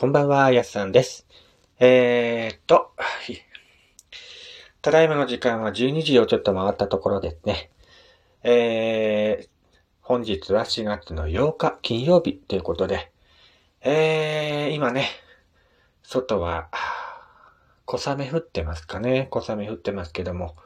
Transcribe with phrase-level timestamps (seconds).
[0.00, 1.26] こんばんは、やすさんです。
[1.78, 2.92] えー、っと、
[4.80, 7.70] ただいまの時間は12時をちょっと回ったところですね。
[8.42, 9.48] えー、
[10.00, 13.12] 本日は4月の8日金曜日ということで、
[13.82, 15.06] えー、今ね、
[16.02, 16.70] 外は、
[17.84, 19.28] 小雨降ってますかね。
[19.30, 20.56] 小雨降ってますけども。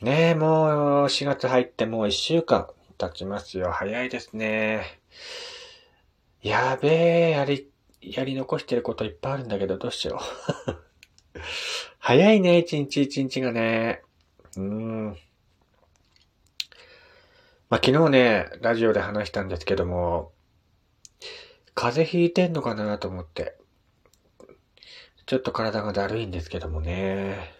[0.00, 2.66] ねえ、もう4月入ってもう1週間
[2.98, 3.70] 経ちますよ。
[3.70, 4.98] 早いですね。
[6.42, 7.70] やべえ、やり、
[8.14, 10.20] やり残してることいっぱいあるんだけど、どうしよ
[10.68, 11.38] う。
[11.98, 14.02] 早いね、一日一日がね。
[14.56, 15.18] うーん。
[17.70, 20.32] まあ、昨日ね、ラジオで話したんですけども、
[21.74, 23.58] 風邪ひいてんのかなと思って。
[25.26, 27.52] ちょっと体がだるいんですけどもね。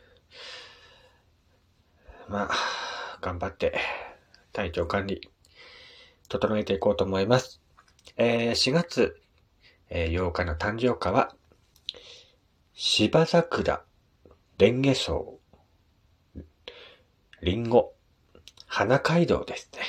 [2.27, 3.78] まあ、頑張って
[4.53, 5.30] 体調管理、
[6.28, 7.61] 整えていこうと思います。
[8.17, 9.20] えー、4月、
[9.91, 11.34] えー、8日の誕生花は、
[12.74, 13.83] 芝桜、
[14.58, 15.12] レンゲ草、
[17.42, 17.92] リンゴ、
[18.67, 19.80] 花街道ですね。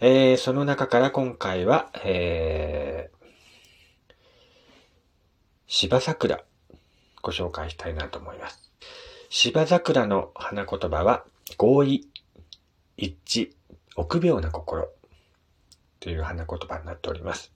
[0.00, 3.26] えー、その中から今回は、えー、
[5.66, 6.44] 芝桜、
[7.22, 8.70] ご紹介したいなと思います。
[9.28, 11.24] 芝桜の花言葉は、
[11.56, 12.08] 合意、
[12.96, 13.52] 一致、
[13.96, 14.88] 臆病な心
[16.00, 17.52] という花言葉になっております。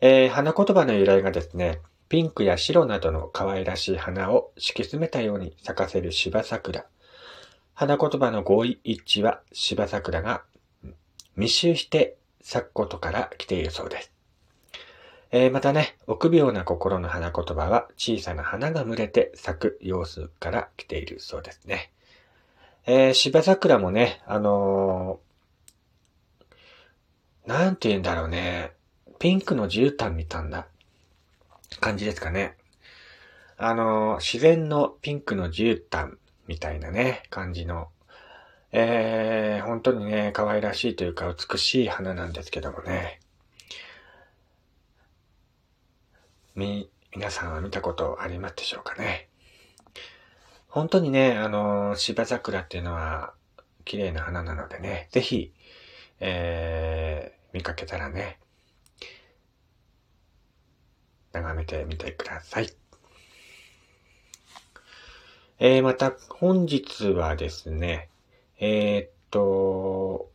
[0.00, 6.84] えー、花言葉の由来がですね、ピンクや白などの可愛らしい花を敷き詰めたように咲かせる芝桜。
[7.74, 10.42] 花言葉の合意一致は芝桜が
[11.34, 14.12] 密集して咲くことから来ているそうです。
[15.32, 21.90] えー、またね、臆病な心の花言葉は小さな花が群れて咲く様子から来ているそうですね。
[22.86, 28.72] えー、芝桜もね、あのー、なんて言うんだろうね。
[29.18, 30.66] ピンクの絨毯みたいな
[31.80, 32.56] 感じですかね。
[33.56, 37.88] あの、自然のピンクの絨毯みたいなね、感じの、
[38.72, 43.20] えー、本当にね、可愛らしいというか美しい花なんですけどもね。
[46.54, 49.28] み、皆さんは見たことありますでしょうかね。
[50.68, 53.32] 本当にね、あの、芝桜っていうのは
[53.86, 55.54] 綺麗な花なのでね、ぜひ、
[56.20, 58.38] えー、見かけたらね、
[61.36, 62.70] 眺めてみてください。
[65.58, 68.08] えー、また、本日はですね、
[68.58, 70.30] えー、っと、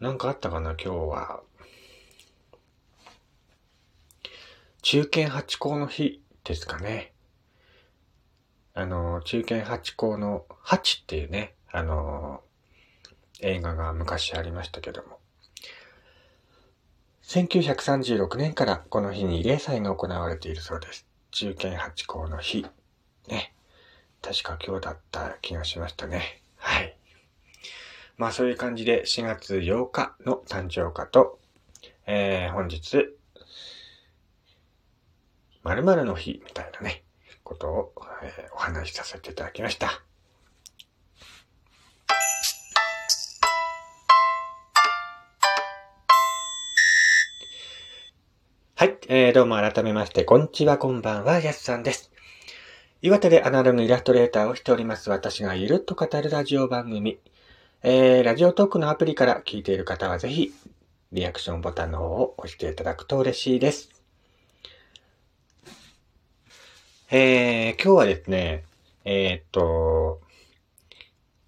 [0.00, 1.42] なんかあったかな、今日は。
[4.80, 7.12] 中堅八校の日ですかね。
[8.74, 12.42] あの、中堅八校の八っていうね、あの、
[13.40, 15.21] 映画が昔ありましたけども。
[17.24, 21.06] 1936年からこの日に慰霊祭が行われているそうです。
[21.30, 22.66] 中堅八校の日。
[23.28, 23.54] ね。
[24.20, 26.42] 確か今日だった気がしましたね。
[26.56, 26.96] はい。
[28.16, 31.38] まあそういう感じで4月8日の誕生花と、
[32.06, 33.16] えー、本日、
[35.62, 37.04] 〇〇の日みたいなね、
[37.44, 40.02] ことを、えー、お話しさせていただきました。
[49.08, 52.12] えー、どうも改めまして、こんにちは、こんばんは、やすさんです。
[53.02, 57.18] 岩手でアナログイラストレーターをしております、私がゆるっと語るラジオ番組。
[57.82, 60.52] えー、ラジオトークのアプリから聞いている方はぜひ、
[61.10, 63.90] リアクションボタンの方を押していただくと嬉しいです。
[67.10, 68.62] えー、今日はですね、
[69.04, 70.20] えー、っと、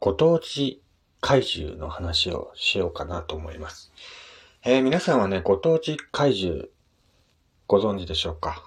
[0.01, 0.83] ご当地
[1.21, 3.93] 怪獣の話をしようかなと思います。
[4.65, 6.69] えー、皆さんはね、ご当地怪獣
[7.67, 8.63] ご存知でしょうか？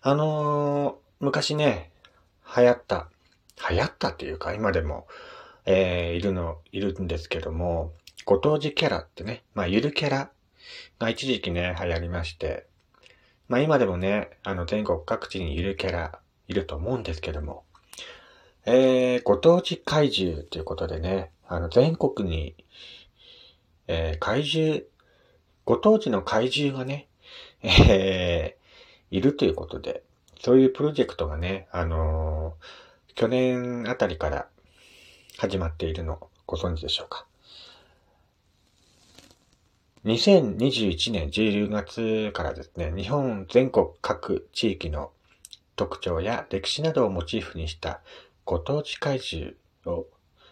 [0.00, 1.90] あのー、昔ね、
[2.56, 3.08] 流行った、
[3.70, 5.06] 流行ったっていうか今でも、
[5.66, 7.92] えー、いるの、いるんですけども、
[8.24, 10.30] ご当地キャラってね、まあ、ゆるキャラ
[10.98, 12.66] が一時期ね、流行りまして、
[13.48, 16.18] まあ今でもね、あの全国各地にゆるキャラ
[16.48, 17.64] いると思うんですけども、
[18.66, 22.54] えー、ご当地怪獣ということでね、あの全国に、
[23.86, 24.82] えー、怪獣、
[25.64, 27.08] ご当地の怪獣がね、
[27.62, 30.02] えー、いるということで、
[30.40, 34.48] そういうプロジェクトがね、あのー、去年あたりから
[35.38, 37.26] 始まっているのご存知でしょうか
[40.04, 45.10] ？2021年10月からですね、日本全国各地域の
[45.76, 48.00] 特徴や歴史などをモチーフにした
[48.44, 49.54] ご当地怪獣
[49.86, 50.06] を、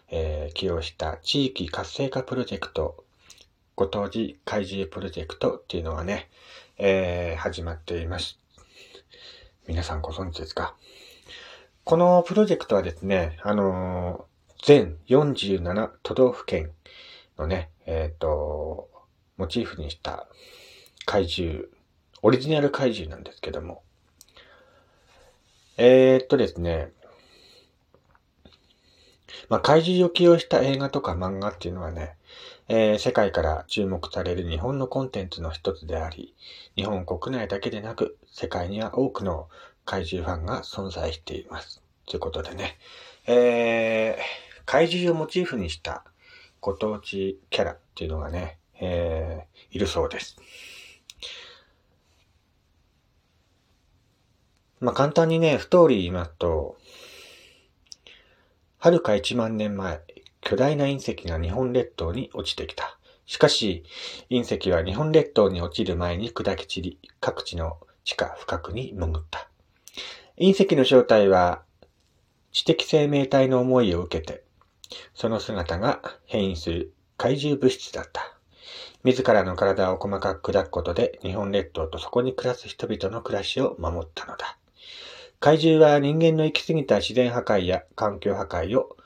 [0.09, 3.03] えー、起用した地域活性化プロジェクト
[3.75, 6.29] ご当地怪獣プロジェクトっていうのがね、
[6.79, 8.37] えー、始まっています。
[9.67, 10.75] 皆さんご存知ですか？
[11.83, 16.69] このプロジェクトはですね、あのー、全47都道府県
[17.35, 18.91] のね、えっ、ー、と、
[19.37, 20.27] モチーフにした
[21.07, 21.65] 怪獣、
[22.21, 23.81] オリジナル怪獣なんですけども、
[25.77, 26.91] えー、っとですね、
[29.49, 32.16] まあ、怪獣を起用した映画とか漫画っていうのはね、
[32.69, 36.35] えー、世界から注目される日本のコンテンツの一つであり、
[36.75, 39.47] 日本国内だけでなく、世界には多くの
[39.85, 41.81] 怪獣ファンが存在しています。
[42.05, 42.77] ということでね、
[43.25, 46.03] えー、怪獣をモチーフにした
[46.59, 50.37] ご当地キャラっていうのがね、えー、いるそうです。
[54.79, 56.77] まあ、簡単にね、ストーリー言いますと、
[58.77, 60.01] はるか1万年前、
[60.47, 62.97] 巨大な隕石が日本列島に落ちてきた。
[63.25, 63.83] しかし、
[64.29, 69.49] 隕石は日本列島に落ちる前に砕け散り、各地の地下深くに潜った。
[70.37, 71.63] 隕石の正体は、
[72.53, 74.45] 知的生命体の思いを受けて、
[75.13, 78.21] その姿が変異する怪獣物質だった。
[79.03, 84.57] 自らの体を細かく砕くことで日本列島とそこに暮らす人々の暮らしを守ったのだ。
[85.41, 88.96] 怪獣は人間の行き過ぎた自然破壊や環境破壊を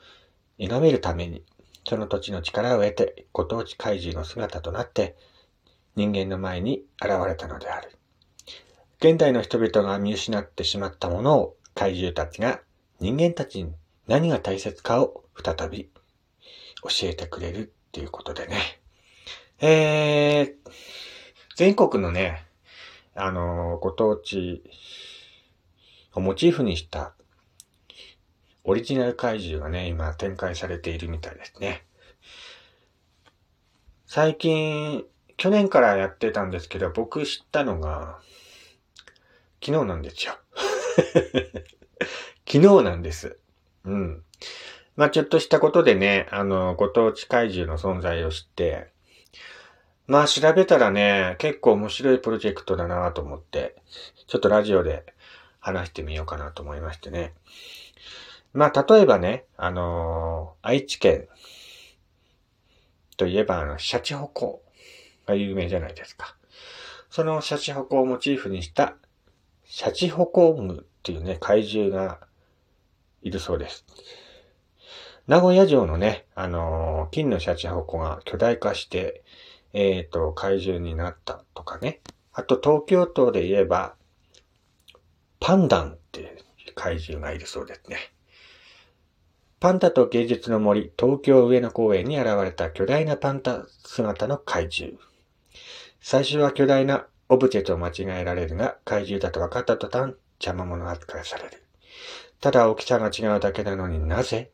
[0.58, 1.42] 歪めるために、
[1.88, 5.16] その土地の力を得て、ご当地怪獣の姿となって、
[5.96, 7.98] 人間の前に現れたのである。
[8.98, 12.60] 現代の人々が見失ってしまったものを怪獣たちが
[13.00, 13.72] 人間たちに
[14.06, 15.90] 何が大切かを再び
[16.82, 18.80] 教えてくれるっていうことでね。
[19.60, 20.70] えー、
[21.56, 22.44] 全国のね、
[23.14, 24.62] あの、ご当地
[26.14, 27.14] をモチーフにした
[28.64, 31.84] オリジナル怪獣がね、今展開されているみたいですね。
[34.06, 35.04] 最近、
[35.36, 38.20] 去年からやってたんですけど、僕知ったのが、
[39.64, 40.38] 昨日なんですよ。
[42.46, 43.38] 昨日なんです。
[43.84, 44.24] うん。
[44.96, 48.92] まあちょっとしたことでね、あの、ご当地怪獣の存在を知って、
[50.06, 53.76] まあ調べたらね、結構面白いプロジェクトだなと思って、
[54.26, 55.04] ちょっとラジオで
[55.60, 57.32] 話してみようかなと思いましてね。
[58.52, 61.26] まあ、例えばね、あのー、愛知県
[63.16, 64.62] といえば、あの、シャチホコ
[65.26, 66.36] が有名じゃないですか。
[67.08, 68.96] そのシャチホコをモチーフにした、
[69.64, 72.20] シャチホコングっていうね、怪獣が
[73.22, 73.86] いるそうです。
[75.26, 79.22] 名古屋城のね、あのー、金のシャチホコが巨大化して、
[79.72, 82.00] えっ、ー、と、怪獣になったとかね。
[82.32, 83.94] あと、東京都で言えば、
[85.40, 86.36] パンダンっていう
[86.74, 87.96] 怪獣がいるそうですね。
[89.62, 94.98] パンダと芸術の森、東京上野公園に現れた巨大なパンダ姿の怪獣。
[96.00, 97.92] 最初は巨大なオブジェと間違
[98.22, 100.14] えられるが、怪獣だと分かった途端、
[100.44, 101.62] 邪魔者扱いされる。
[102.40, 104.50] ただ大きさが違うだけなのになぜ？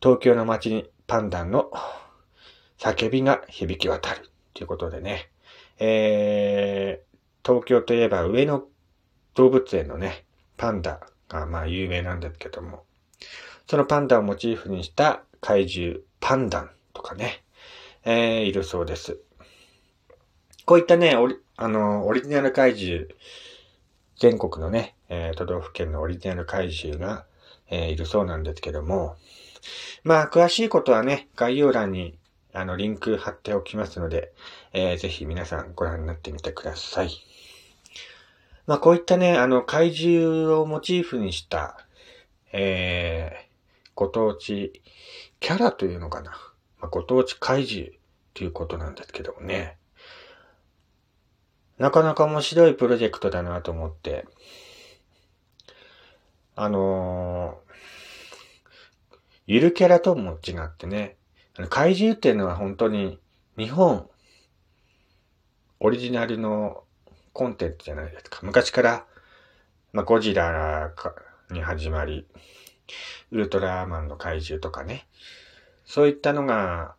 [0.00, 1.72] 東京の街にパンダの
[2.78, 4.30] 叫びが響き渡る。
[4.54, 5.28] ということでね。
[5.80, 8.62] えー、東京といえば上野
[9.34, 10.24] 動物園のね、
[10.56, 12.84] パンダがまあ有名なんですけども、
[13.70, 17.44] そのパンダをモチーフにした怪獣、パンダンとかね、
[18.04, 19.20] えー、いるそうです。
[20.64, 23.06] こういったね、オリ、あの、オリジナル怪獣、
[24.18, 27.26] 全国のね、えー、都道府県のオリジナル怪獣が、
[27.70, 29.14] えー、いるそうなんですけども、
[30.02, 32.18] まあ、詳しいことはね、概要欄に、
[32.52, 34.32] あの、リンク貼っておきますので、
[34.72, 37.10] えー、ぜひ皆さんご覧になってみてください。
[38.66, 41.86] まあこういったね、あの怪獣をモチーフにした、
[42.52, 43.49] えー、
[44.00, 44.80] ご当地
[45.40, 46.30] キャラというのかな。
[46.80, 47.92] まあ、ご当地怪獣
[48.32, 49.76] ということなんですけどもね。
[51.76, 54.26] なかなか面白いプロジェクトだなと思って、
[56.56, 57.72] あのー、
[59.46, 61.18] ゆるキャラとも違ってね、
[61.68, 63.20] 怪獣っていうのは本当に
[63.58, 64.08] 日本
[65.78, 66.84] オリジナルの
[67.34, 68.38] コンテンツじゃないですか。
[68.44, 69.04] 昔から、
[69.92, 70.90] まあ、ゴジラ
[71.50, 72.26] に始まり、
[73.30, 75.06] ウルトラマンの怪獣とかね。
[75.84, 76.94] そういったのが、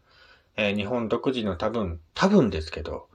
[0.58, 3.08] えー、日本独自の多分、多分ですけど、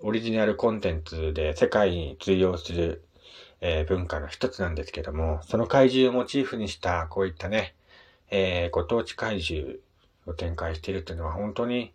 [0.00, 3.04] オリジナルコンテンツで世界に通用する、
[3.60, 7.74] えー、文化の一つなんですけども、その怪獣をモチーフにしたこういったね、
[8.30, 9.76] えー、ご当地怪獣
[10.26, 11.92] を展開しているっていうのは本当に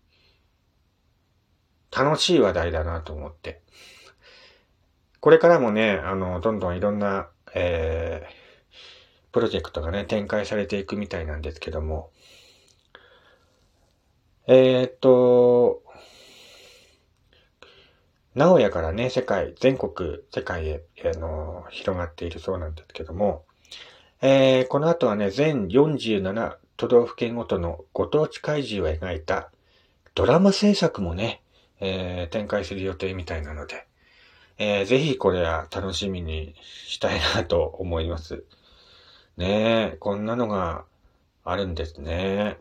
[1.91, 3.61] 楽しい話題だなと思って。
[5.19, 8.46] これからもね、あの、どんどんいろんな、えー、
[9.37, 12.09] プロジェクトがね、展開されていくみたいなんですけども、
[14.47, 15.83] えー、っと、
[18.33, 23.45] 名古屋からね、世界、全国、世界へ、あの、広がっているそうなんですけども、
[24.23, 29.51] えー、この後はね、全47都道府県ごとのご当地怪獣を描いた
[30.15, 31.43] ドラマ制作もね、
[31.79, 33.85] えー、展開する予定みたいなので、
[34.57, 36.55] えー、ぜひこれは楽しみに
[36.87, 38.43] したいなと思います。
[39.37, 40.85] ねえ、こんなのが
[41.43, 42.57] あるんですね。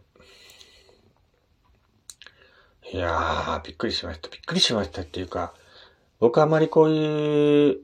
[2.93, 4.29] いやー、びっくりしました。
[4.29, 5.55] びっくりしましたっていうか、
[6.21, 7.81] 僕あまりこういう、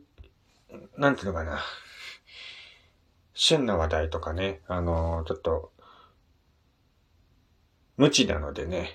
[0.99, 1.61] なんていうのかな。
[3.35, 5.73] 旬な話題とかね、あのー、ちょっと、
[7.97, 8.91] 無知なのでね、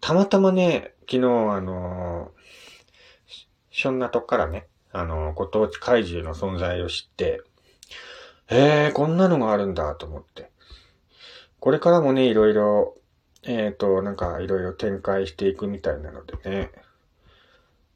[0.00, 2.40] たまたまね、昨日あのー、
[3.70, 7.42] 旬なとこからね、あの、ご当地怪獣の存在を知って、
[8.48, 10.50] えー、こんなのがあるんだと思って。
[11.60, 12.96] これからもね、いろいろ、
[13.44, 16.70] えっ、ー、と、なんかいろいろ展開していくみたいなのでね、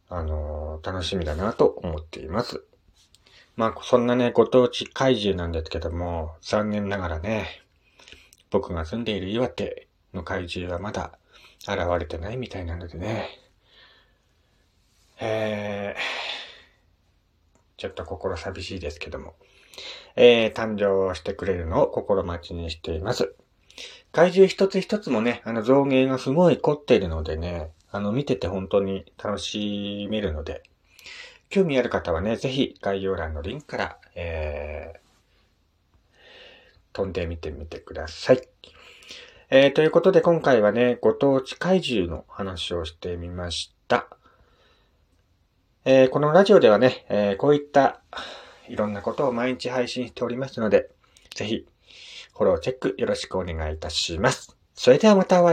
[0.08, 2.64] あのー、楽しみだなと思っています。
[3.56, 7.62] まあ、そんなね、ご当地怪獣なんですけども、残念ながらね、
[8.50, 11.18] 僕が住んでいる岩手の怪獣はまだ
[11.66, 13.28] 現れてないみたいなのでね、
[15.20, 16.33] えー、
[17.76, 19.34] ちょっと心寂しいですけども、
[20.16, 23.34] えー、誕生してくれるのを心待ちにしています。
[24.12, 30.62] 怪獣一つ一つもね、あの造形がすごい凝っているのでね、あの見てて本当に楽しめるので、
[31.50, 34.98] 興味ある方はね、ぜひ概要欄のリンクから、えー、
[36.92, 38.42] 飛んでみてみてください。
[39.50, 44.08] えー、ということで今回はね、ご当地怪獣の話をしてみました。
[45.86, 48.00] えー、このラジオではね、えー、こういった
[48.68, 50.88] いろんなことを毎日配信しておりますので、
[51.34, 51.66] ぜひ
[52.32, 54.56] フォローチェックよろしくお願いいたします。
[54.74, 55.52] それではまたお会いしましょう。